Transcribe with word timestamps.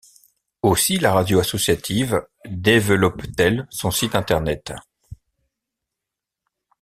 Aussi 0.63 0.97
la 0.97 1.13
radio 1.13 1.37
associative 1.41 2.25
développe-t-elle 2.45 3.67
son 3.69 3.91
site 3.91 4.15
Internet. 4.15 4.73